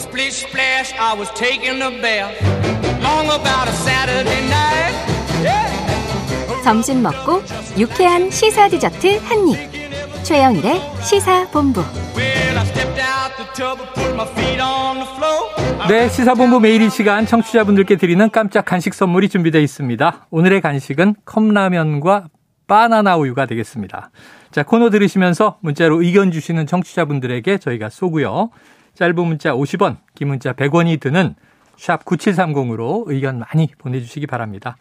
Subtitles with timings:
[0.00, 2.32] Splish splash, I was taking a bath.
[3.02, 4.94] Long about a Saturday night.
[5.44, 6.64] Yeah.
[6.64, 7.42] 점심 먹고
[7.78, 9.58] 유쾌한 시사 디저트 한 입.
[10.24, 11.80] 최영일의 시사 본부.
[12.16, 15.88] Well, I stepped out the tub and put my feet on the floor.
[15.88, 20.26] 네, 시사본부 매일 이 시간 청취자분들께 드리는 깜짝 간식 선물이 준비되어 있습니다.
[20.30, 22.28] 오늘의 간식은 컵라면과
[22.66, 24.10] 바나나 우유가 되겠습니다.
[24.50, 28.50] 자, 코너 들으시면서 문자로 의견 주시는 청취자분들에게 저희가 쏘고요.
[29.00, 31.34] 짧은 문자 50원, 긴 문자 100원이 드는
[31.78, 34.76] 샵 9730으로 의견 많이 보내주시기 바랍니다.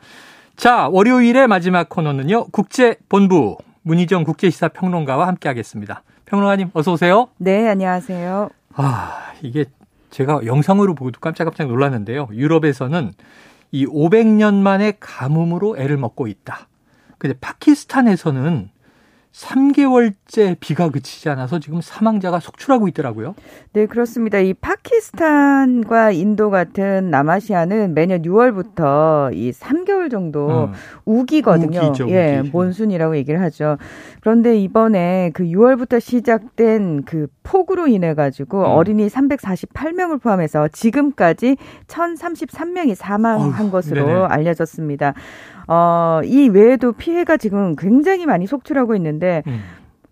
[0.57, 2.47] 자, 월요일의 마지막 코너는요.
[2.47, 6.03] 국제본부 문희정 국제시사평론가와 함께하겠습니다.
[6.25, 7.29] 평론가님 어서 오세요.
[7.37, 8.49] 네, 안녕하세요.
[8.75, 9.63] 아, 이게
[10.09, 12.27] 제가 영상으로 보고도 깜짝깜짝 놀랐는데요.
[12.33, 13.13] 유럽에서는
[13.71, 16.67] 이 500년 만에 가뭄으로 애를 먹고 있다.
[17.17, 18.69] 근데 파키스탄에서는
[19.33, 23.35] 3개월째 비가 그치지 않아서 지금 사망자가 속출하고 있더라고요.
[23.73, 24.39] 네, 그렇습니다.
[24.39, 30.71] 이 파키스탄과 인도 같은 남아시아는 매년 6월부터 이 3개월 정도 음.
[31.05, 31.79] 우기거든요.
[31.79, 32.49] 우기죠, 예, 우기.
[32.49, 33.77] 몬순이라고 얘기를 하죠.
[34.21, 38.65] 그런데 이번에 그 6월부터 시작된 그 폭우로 인해 가지고 음.
[38.65, 41.55] 어린이 348명을 포함해서 지금까지
[41.87, 44.19] 1033명이 사망한 어휴, 것으로 네네.
[44.25, 45.13] 알려졌습니다.
[45.71, 49.61] 어, 이 외에도 피해가 지금 굉장히 많이 속출하고 있는데 음.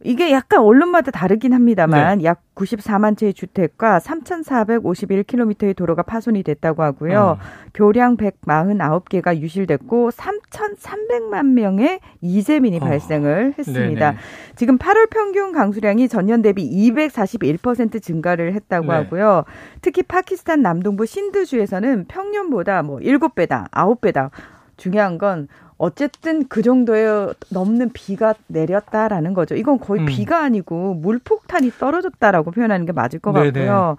[0.03, 7.19] 이게 약간 언론마다 다르긴 합니다만 약 94만 채의 주택과 3,451km의 도로가 파손이 됐다고 하고요.
[7.19, 7.37] 어.
[7.73, 12.79] 교량 149개가 유실됐고 3,300만 명의 이재민이 어.
[12.81, 14.11] 발생을 했습니다.
[14.11, 14.21] 네네.
[14.55, 18.93] 지금 8월 평균 강수량이 전년 대비 241% 증가를 했다고 네.
[18.93, 19.45] 하고요.
[19.81, 24.29] 특히 파키스탄 남동부 신드주에서는 평년보다 뭐 7배다, 9배다.
[24.77, 25.47] 중요한 건
[25.77, 29.55] 어쨌든 그 정도의 넘는 비가 내렸다라는 거죠.
[29.55, 30.05] 이건 거의 음.
[30.05, 33.51] 비가 아니고 물폭탄이 떨어졌다라고 표현하는 게 맞을 것 네네.
[33.51, 33.97] 같고요.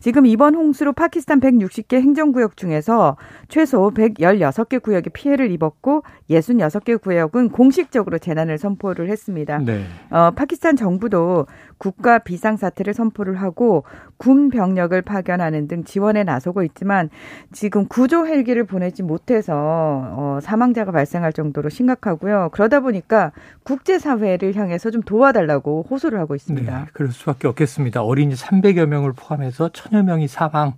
[0.00, 3.16] 지금 이번 홍수로 파키스탄 160개 행정구역 중에서
[3.48, 9.58] 최소 116개 구역이 피해를 입었고 66개 구역은 공식적으로 재난을 선포를 했습니다.
[9.58, 9.84] 네.
[10.10, 11.46] 어, 파키스탄 정부도
[11.76, 13.84] 국가 비상사태를 선포를 하고
[14.16, 17.10] 군 병력을 파견하는 등 지원에 나서고 있지만
[17.52, 22.50] 지금 구조 헬기를 보내지 못해서 어, 사망자가 발생할 정도로 심각하고요.
[22.52, 23.32] 그러다 보니까
[23.64, 26.78] 국제사회를 향해서 좀 도와달라고 호소를 하고 있습니다.
[26.78, 28.02] 네, 그럴 수밖에 없겠습니다.
[28.02, 30.74] 어린이 300여 명을 포함해서 천여 명이 사망.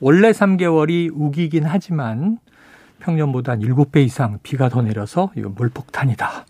[0.00, 2.38] 원래 3개월이 우기긴 하지만
[3.00, 6.46] 평년보다 한 7배 이상 비가 더 내려서 이거 물폭탄이다.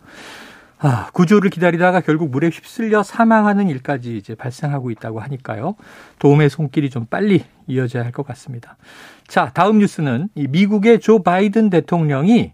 [0.79, 5.75] 아, 구조를 기다리다가 결국 물에 휩쓸려 사망하는 일까지 이제 발생하고 있다고 하니까요.
[6.19, 8.77] 도움의 손길이 좀 빨리 이어져야 할 것 같습니다.
[9.27, 12.53] 자, 다음 뉴스는 이 미국의 조 바이든 대통령이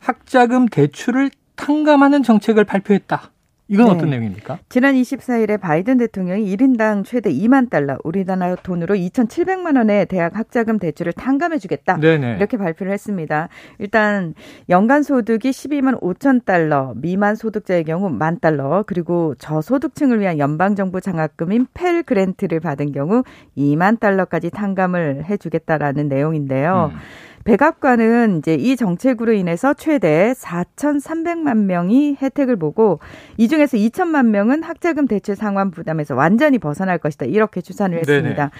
[0.00, 3.30] 학자금 대출을 탕감하는 정책을 발표했다.
[3.68, 3.92] 이건 네.
[3.92, 4.58] 어떤 내용입니까?
[4.68, 11.12] 지난 24일에 바이든 대통령이 1인당 최대 2만 달러, 우리나라 돈으로 2,700만 원의 대학 학자금 대출을
[11.12, 11.98] 탕감해 주겠다.
[11.98, 12.36] 네네.
[12.36, 13.48] 이렇게 발표를 했습니다.
[13.78, 14.34] 일단
[14.68, 21.00] 연간 소득이 12만 5천 달러, 미만 소득자의 경우 만 달러, 그리고 저소득층을 위한 연방 정부
[21.00, 23.22] 장학금인 펠 그랜트를 받은 경우
[23.56, 26.90] 2만 달러까지 탕감을 해 주겠다라는 내용인데요.
[26.92, 26.98] 음.
[27.44, 33.00] 백악관은 이제 이 정책으로 인해서 최대 4,300만 명이 혜택을 보고
[33.36, 37.26] 이 중에서 2천만 명은 학자금 대출 상환 부담에서 완전히 벗어날 것이다.
[37.26, 38.50] 이렇게 추산을 했습니다.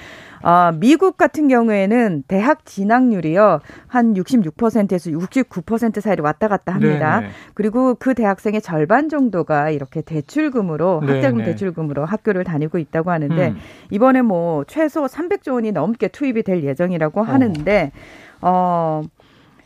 [0.43, 3.61] 어, 미국 같은 경우에는 대학 진학률이요.
[3.87, 7.21] 한 66%에서 69% 사이로 왔다 갔다 합니다.
[7.21, 7.33] 네네.
[7.55, 11.45] 그리고 그 대학생의 절반 정도가 이렇게 대출금으로 학자금.
[11.45, 13.57] 대출금으로 학교를 다니고 있다고 하는데 음.
[13.91, 17.93] 이번에 뭐 최소 300조 원이 넘게 투입이 될 예정이라고 하는데 어
[18.43, 19.03] 어,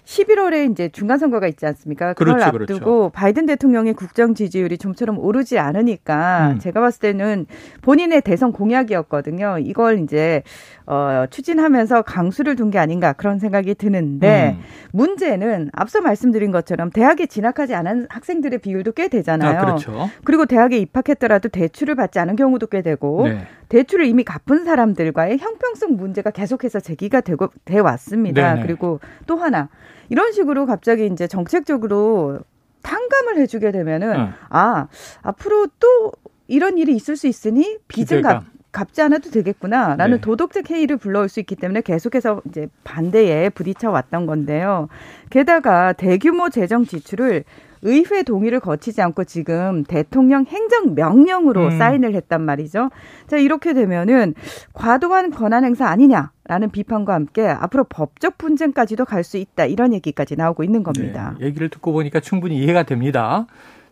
[0.06, 2.14] 11월에 이제 중간 선거가 있지 않습니까?
[2.14, 3.10] 그걸 그렇죠, 앞두고 그렇죠.
[3.12, 6.58] 바이든 대통령의 국정 지지율이 좀처럼 오르지 않으니까 음.
[6.60, 7.46] 제가 봤을 때는
[7.82, 9.58] 본인의 대선 공약이었거든요.
[9.58, 10.44] 이걸 이제
[10.86, 14.64] 어 추진하면서 강수를 둔 게 아닌가 그런 생각이 드는데 음.
[14.90, 19.58] 문제는 앞서 말씀드린 것처럼 대학에 진학하지 않은 학생들의 비율도 꽤 되잖아요.
[19.58, 20.10] 아, 그렇죠.
[20.24, 23.46] 그리고 대학에 입학했더라도 대출을 받지 않은 경우도 꽤 되고 네.
[23.68, 28.54] 대출을 이미 갚은 사람들과의 형평성 문제가 계속해서 제기가 되고 돼 왔습니다.
[28.54, 28.66] 네네.
[28.66, 29.68] 그리고 또 하나
[30.08, 32.40] 이런 식으로 갑자기 이제 정책적으로
[32.82, 34.32] 탕감을 해주게 되면은 응.
[34.48, 34.88] 아
[35.22, 36.12] 앞으로 또
[36.46, 38.22] 이런 일이 있을 수 있으니 빚은.
[38.22, 38.44] 갚,
[38.76, 40.20] 갚지 않아도 되겠구나라는 네.
[40.20, 44.88] 도덕적 해이를 불러올 수 있기 때문에 계속해서 이제 반대에 부딪혀 왔던 건데요.
[45.30, 47.44] 게다가 대규모 재정 지출을
[47.82, 51.78] 의회 동의를 거치지 않고 지금 대통령 행정 명령으로 음.
[51.78, 52.90] 사인을 했단 말이죠.
[53.26, 54.34] 자, 이렇게 되면은
[54.72, 59.64] 과도한 권한 행사 아니냐 라는 비판과 함께 앞으로 법적 분쟁까지도 갈 수 있다.
[59.66, 61.34] 이런 얘기까지 나오고 있는 겁니다.
[61.40, 63.46] 네, 얘기를 듣고 보니까 충분히 이해가 됩니다.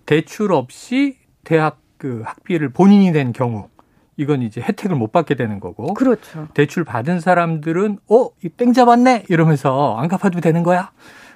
[0.07, 3.69] 대출 없이 대학 그 학비를 본인이 낸 경우
[4.17, 5.95] 이건 이제 혜택을 못 받게 되는 거고.
[5.95, 6.47] 그렇죠.
[6.55, 10.93] 대출 받은 사람들은 어, 이 땡 잡았네 이러면서 안 갚아도 되는 거야.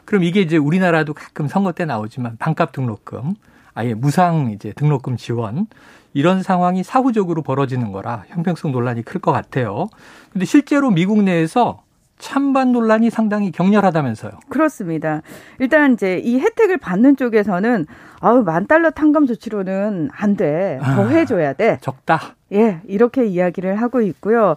[0.08, 3.34] 그럼 이게 이제 우리나라도 가끔 선거 때 나오지만 반값 등록금,
[3.74, 5.66] 아예 무상 이제 등록금 지원
[6.14, 9.88] 이런 상황이 사후적으로 벌어지는 거라 형평성 논란이 클 것 같아요.
[10.32, 11.82] 근데 실제로 미국 내에서
[12.18, 14.32] 찬반 논란이 상당히 격렬하다면서요.
[14.48, 15.20] 그렇습니다.
[15.58, 17.86] 일단 이제 이 혜택을 받는 쪽에서는
[18.20, 20.80] 아우 만 달러 탕감 조치로는 안 돼.
[20.82, 21.08] 더 아.
[21.08, 21.76] 해줘야 돼.
[21.82, 22.34] 적다.
[22.54, 24.56] 예, 이렇게 이야기를 하고 있고요.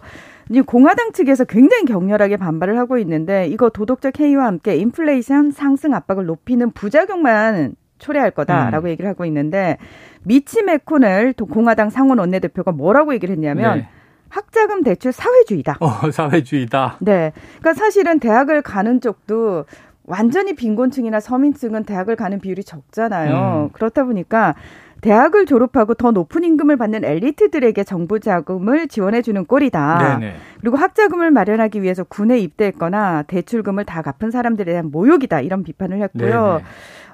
[0.52, 6.26] 이제 공화당 측에서 굉장히 격렬하게 반발을 하고 있는데 이거 도덕적 해이와 함께 인플레이션 상승 압박을
[6.26, 8.90] 높이는 부작용만 초래할 거다라고 음.
[8.90, 9.78] 얘기를 하고 있는데
[10.24, 13.88] 미치 메코넬 도- 공화당 상원 원내대표가 뭐라고 얘기를 했냐면 네.
[14.28, 15.78] 학자금 대출 사회주의다.
[15.80, 16.96] 어, 사회주의다.
[17.00, 17.32] 네.
[17.60, 19.64] 그러니까 사실은 대학을 가는 쪽도
[20.04, 23.68] 완전히 빈곤층이나 서민층은 대학을 가는 비율이 적잖아요.
[23.68, 23.72] 음.
[23.72, 24.54] 그렇다 보니까
[25.02, 30.18] 대학을 졸업하고 더 높은 임금을 받는 엘리트들에게 정부 자금을 지원해 주는 꼴이다.
[30.20, 30.36] 네네.
[30.60, 35.40] 그리고 학자금을 마련하기 위해서 군에 입대했거나 대출금을 다 갚은 사람들에 대한 모욕이다.
[35.40, 36.30] 이런 비판을 했고요.
[36.30, 36.64] 네네.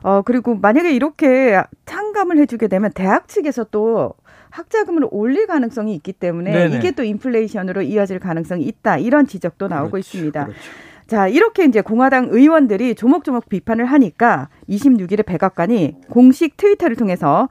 [0.02, 4.12] 어, 그리고 만약에 이렇게 탕감을 해주게 되면 대학 측에서 또
[4.50, 6.76] 학자금을 올릴 가능성이 있기 때문에 네네.
[6.76, 8.99] 이게 또 인플레이션으로 이어질 가능성이 있다.
[8.99, 10.44] 이런 지적도 나오고 그렇죠, 있습니다.
[10.44, 10.61] 그렇죠.
[11.06, 17.49] 자, 이렇게 이제 공화당 의원들이 조목조목 비판을 하니까 26일에 백악관이 공식 트위터를 통해서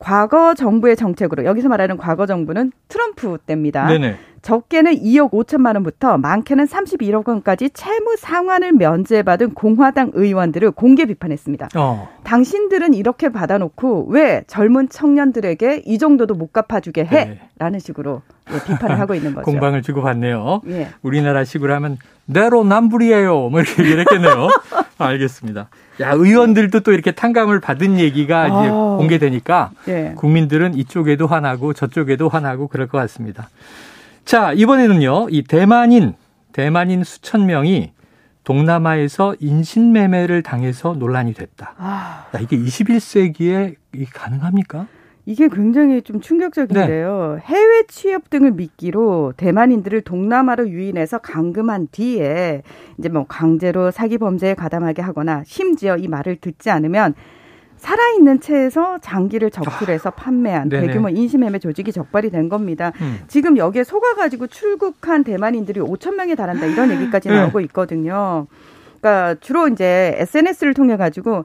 [0.00, 3.86] 과거 정부의 정책으로 여기서 말하는 과거 정부는 트럼프 때입니다.
[3.86, 4.16] 네네.
[4.42, 11.68] 적게는 2억 5천만 원부터 많게는 31억 원까지 채무 상환을 면제받은 공화당 의원들을 공개 비판했습니다.
[11.76, 12.08] 어.
[12.24, 17.24] 당신들은 이렇게 받아놓고 왜 젊은 청년들에게 이 정도도 못 갚아주게 해?
[17.26, 17.40] 네.
[17.58, 19.44] 라는 식으로 예, 비판을 하고 있는 거죠.
[19.44, 20.62] 공방을 주고받네요.
[20.68, 20.88] 예.
[21.02, 23.48] 우리나라 식으로 하면 내로남불이에요.
[23.50, 24.48] 뭐 이렇게 얘기를 했겠네요.
[24.98, 25.68] 알겠습니다.
[26.00, 28.96] 야 의원들도 또 이렇게 탕감을 받은 얘기가 이제 아.
[28.98, 30.12] 공개되니까 예.
[30.16, 33.48] 국민들은 이쪽에도 화나고 저쪽에도 화나고 그럴 것 같습니다.
[34.24, 36.14] 자 이번에는요 이 대만인
[36.52, 37.92] 대만인 수천 명이
[38.44, 41.74] 동남아에서 인신매매를 당해서 논란이 됐다.
[41.78, 44.86] 아, 야, 이게 21세기에 이게 가능합니까?
[45.30, 47.38] 이게 굉장히 좀 충격적인데요.
[47.42, 52.62] 해외 취업 등을 미끼로 대만인들을 동남아로 유인해서 감금한 뒤에
[52.98, 57.14] 이제 뭐 강제로 사기 범죄에 가담하게 하거나 심지어 이 말을 듣지 않으면
[57.76, 60.88] 살아있는 채에서 장기를 적출해서 판매한 네네.
[60.88, 62.90] 대규모 인신매매 조직이 적발이 된 겁니다.
[63.00, 63.20] 음.
[63.28, 67.36] 지금 여기에 속아가지고 출국한 대만인들이 5천 명에 달한다 이런 얘기까지 네.
[67.36, 68.48] 나오고 있거든요.
[69.00, 71.44] 그러니까 주로 이제 SNS를 통해 가지고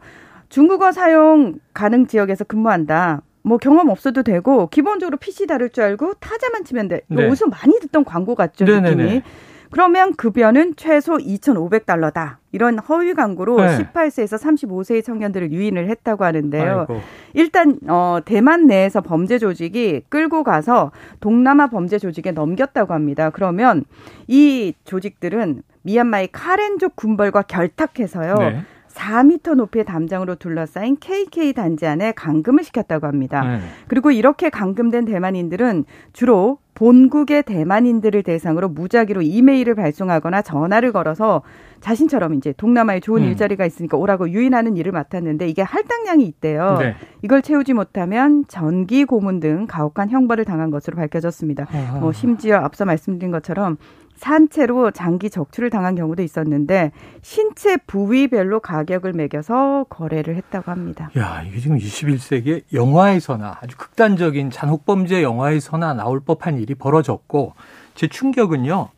[0.49, 3.21] 중국어 사용 가능 지역에서 근무한다.
[3.45, 7.01] 뭐 경험 없어도 되고 기본적으로 PC 다룰 줄 알고 타자만 치면 돼.
[7.07, 7.27] 네.
[7.27, 8.95] 어디서 많이 듣던 광고 같죠 네네네.
[8.95, 9.21] 느낌이.
[9.69, 12.37] 그러면 급여는 최소 2,500달러다.
[12.51, 13.77] 이런 허위 광고로 네.
[13.77, 16.79] 18세에서 35세의 청년들을 유인을 했다고 하는데요.
[16.89, 17.01] 아이고.
[17.33, 23.29] 일단 어 대만 내에서 범죄 조직이 끌고 가서 동남아 범죄 조직에 넘겼다고 합니다.
[23.29, 23.85] 그러면
[24.27, 28.35] 이 조직들은 미얀마의 카렌족 군벌과 결탁해서요.
[28.35, 28.61] 네.
[28.95, 33.43] 4미터 높이의 담장으로 둘러싸인 KK 단지 안에 감금을 시켰다고 합니다.
[33.43, 33.59] 네.
[33.87, 41.41] 그리고 이렇게 감금된 대만인들은 주로 본국의 대만인들을 대상으로 무작위로 이메일을 발송하거나 전화를 걸어서
[41.79, 43.27] 자신처럼 이제 동남아에 좋은 음.
[43.27, 46.77] 일자리가 있으니까 오라고 유인하는 일을 맡았는데 이게 할당량이 있대요.
[46.79, 46.95] 네.
[47.21, 51.67] 이걸 채우지 못하면 전기 고문 등 가혹한 형벌을 당한 것으로 밝혀졌습니다.
[51.71, 51.99] 아하.
[51.99, 53.77] 뭐 심지어 앞서 말씀드린 것처럼
[54.17, 61.09] 산채로 장기 적출을 당한 경우도 있었는데 신체 부위별로 가격을 매겨서 거래를 했다고 합니다.
[61.17, 67.53] 야, 이게 지금 21세기에 영화에서나 아주 극단적인 잔혹범죄 영화에서나 나올 법한 일이 벌어졌고
[67.95, 68.89] 제 충격은요.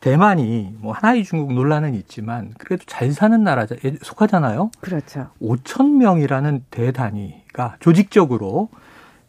[0.00, 3.66] 대만이 뭐 하나의 중국 논란은 있지만 그래도 잘 사는 나라
[4.02, 4.70] 속하잖아요.
[4.80, 5.28] 그렇죠.
[5.42, 8.68] 5천 명이라는 대단위가 조직적으로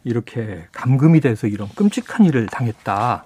[0.04, 3.24] 이렇게 감금이 돼서 이런 끔찍한 일을 당했다.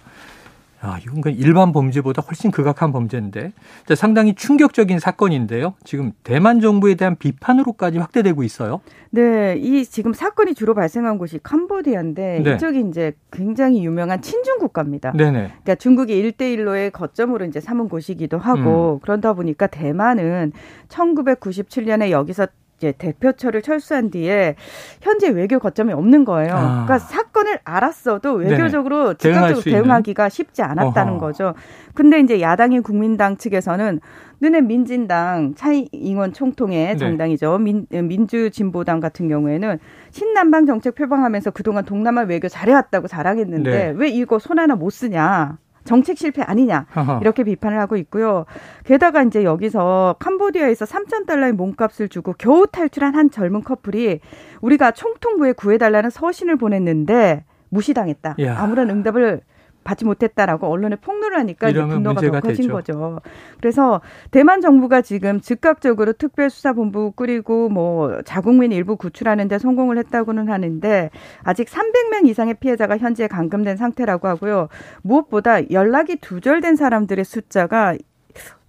[0.82, 3.52] 아, 이건 그냥 일반 범죄보다 훨씬 극악한 범죄인데
[3.86, 5.74] 자, 상당히 충격적인 사건인데요.
[5.84, 8.80] 지금 대만 정부에 대한 비판으로까지 확대되고 있어요.
[9.10, 12.54] 네, 이 지금 사건이 주로 발생한 곳이 캄보디아인데 네.
[12.54, 15.12] 이쪽이 이제 굉장히 유명한 친중 국가입니다.
[15.12, 15.32] 네네.
[15.48, 20.52] 그러니까 중국이 일대일로의 거점으로 이제 삼은 곳이기도 하고 그러다 보니까 대만은
[20.88, 22.48] 1997년에 여기서
[22.82, 24.56] 이제 대표처를 철수한 뒤에
[25.00, 26.52] 현재 외교 거점이 없는 거예요.
[26.52, 26.84] 아.
[26.84, 29.82] 그러니까 사건을 알았어도 외교적으로 수 있는?
[29.82, 31.20] 대응하기가 쉽지 않았다는 어허.
[31.20, 31.54] 거죠.
[31.94, 34.00] 근데 이제 야당인 국민당 측에서는
[34.40, 36.96] 눈에 민진당 차이잉원 총통의 네.
[36.96, 37.58] 정당이죠.
[37.58, 39.78] 민, 민주진보당 같은 경우에는
[40.10, 43.94] 신남방 정책 표방하면서 그동안 동남아 외교 잘해왔다고 자랑했는데 네.
[43.96, 45.58] 왜 이거 손 하나 못 쓰냐.
[45.84, 46.86] 정책 실패 아니냐.
[47.20, 48.44] 이렇게 비판을 하고 있고요.
[48.84, 54.20] 게다가 이제 여기서 캄보디아에서 3천 달러의 몸값을 주고 겨우 탈출한 한 젊은 커플이
[54.60, 58.36] 우리가 총통부에 구해달라는 서신을 보냈는데 무시당했다.
[58.56, 59.40] 아무런 응답을
[59.84, 62.72] 받지 못했다라고 언론에 폭로를 하니까 이제 분노가 더 커진 되죠.
[62.72, 63.20] 거죠.
[63.60, 71.10] 그래서 대만 정부가 지금 즉각적으로 특별수사본부 꾸리고 뭐 자국민 일부 구출하는데 성공을 했다고는 하는데
[71.42, 74.68] 아직 300명 이상의 피해자가 현재 감금된 상태라고 하고요.
[75.02, 77.96] 무엇보다 연락이 두절된 사람들의 숫자가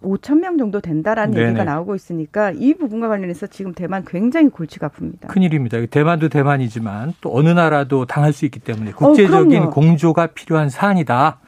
[0.04, 1.48] 5천 명 정도 된다라는 네네.
[1.48, 5.28] 얘기가 나오고 있으니까 이 부분과 관련해서 지금 대만 굉장히 골치가 아픕니다.
[5.28, 5.84] 큰일입니다.
[5.90, 9.70] 대만도 대만이지만 또 어느 나라도 당할 수 있기 때문에 국제적인 그럼요.
[9.72, 11.40] 공조가 필요한 사안이다.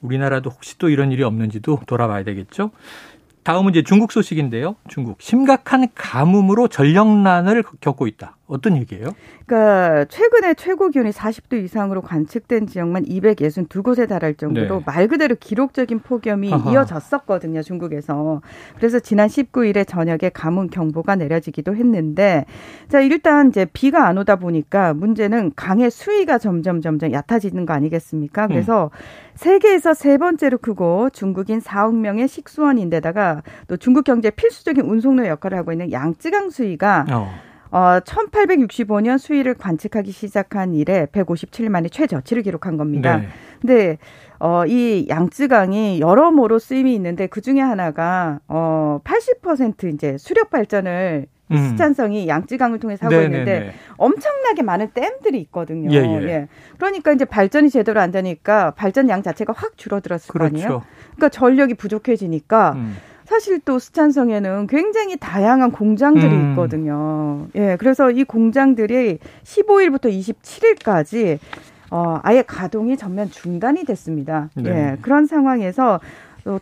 [0.00, 2.70] 우리나라도 혹시 또 이런 일이 없는지도 돌아봐야 되겠죠.
[3.42, 4.74] 다음은 이제 중국 소식인데요.
[4.88, 8.36] 중국 심각한 가뭄으로 전력난을 겪고 있다.
[8.46, 9.08] 어떤 얘기예요?
[9.44, 14.82] 그러니까 최근에 최고 기온이 40도 이상으로 관측된 지역만 262곳에 달할 정도로 네.
[14.86, 16.70] 말 그대로 기록적인 폭염이 아하.
[16.70, 18.40] 이어졌었거든요, 중국에서.
[18.76, 22.44] 그래서 지난 19일에 저녁에 가뭄 경보가 내려지기도 했는데
[22.88, 28.46] 자, 일단 이제 비가 안 오다 보니까 문제는 강의 수위가 점점 점점 얕아지는 거 아니겠습니까?
[28.46, 28.90] 그래서
[29.34, 35.72] 세계에서 세 번째로 크고 중국인 4억 명의 식수원인데다가 또 중국 경제 필수적인 운송로 역할을 하고
[35.72, 37.46] 있는 양쯔강 수위가 어.
[37.70, 43.18] 어, 1865년 수위를 관측하기 시작한 이래 157일 만에 최저치를 기록한 겁니다.
[43.18, 43.28] 네.
[43.60, 43.98] 근데
[44.38, 51.68] 어, 이 양쯔강이 여러모로 쓰임이 있는데 그 중에 하나가 어, 80% 이제 수력 발전을 음.
[51.68, 53.38] 수찬성이 양쯔강을 통해서 하고 네네네.
[53.38, 55.90] 있는데 엄청나게 많은 댐들이 있거든요.
[55.92, 56.48] 예, 예.
[56.76, 60.66] 그러니까 이제 발전이 제대로 안 되니까 발전량 자체가 확 줄어들었을 거 아니에요.
[60.66, 60.84] 그렇죠.
[61.14, 62.96] 그러니까 전력이 부족해지니까 음.
[63.26, 66.50] 사실 또 수찬성에는 굉장히 다양한 공장들이 음.
[66.50, 67.48] 있거든요.
[67.56, 71.38] 예, 그래서 이 공장들이 15일부터 27일까지
[71.90, 74.48] 어, 아예 가동이 전면 중단이 됐습니다.
[74.54, 74.70] 네.
[74.70, 76.00] 예, 그런 상황에서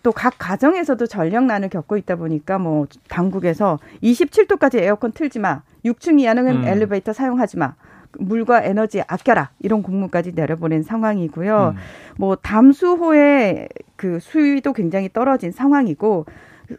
[0.03, 6.65] 또각 가정에서도 전력난을 겪고 있다 보니까 뭐 당국에서 27도까지 에어컨 틀지 마, 6층 이하는 음.
[6.65, 7.75] 엘리베이터 사용하지 마.
[8.19, 11.75] 물과 에너지 아껴라 이런 공문까지 내려보낸 상황이고요.
[11.75, 11.81] 음.
[12.17, 16.25] 뭐 담수호의 그 수위도 굉장히 떨어진 상황이고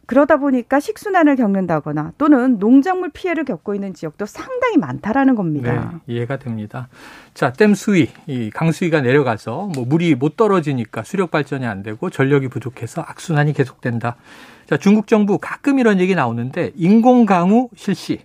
[0.06, 6.02] 그러다 보니까 식수난을 겪는다거나 또는 농작물 피해를 겪고 있는 지역도 상당히 많다라는 겁니다.
[6.08, 6.88] 네, 이해가 됩니다.
[7.34, 12.48] 자, 댐 수위, 이 강수위가 내려가서 뭐 물이 못 떨어지니까 수력 발전이 안 되고 전력이
[12.48, 14.16] 부족해서 악순환이 계속된다.
[14.68, 18.22] 자, 중국 정부 가끔 이런 얘기 나오는데 인공 강우 실시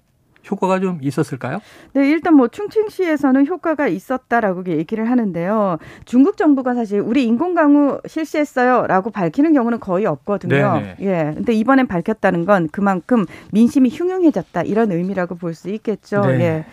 [0.49, 1.61] 효과가 좀 있었을까요?
[1.93, 5.79] 네, 일단 뭐 충칭시에서는 효과가 있었다라고 얘기를 하는데요.
[6.05, 10.55] 중국 정부가 사실 우리 인공강우 실시했어요라고 밝히는 경우는 거의 없거든요.
[10.81, 10.97] 네네.
[11.01, 11.33] 예.
[11.35, 16.21] 근데 이번엔 밝혔다는 건 그만큼 민심이 흉흉해졌다 이런 의미라고 볼 수 있겠죠.
[16.23, 16.41] 네.
[16.41, 16.65] 예.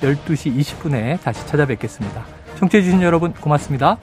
[0.01, 2.23] 12시 20분에 다시 찾아뵙겠습니다.
[2.57, 3.97] 청취해주신 여러분 고맙습니다.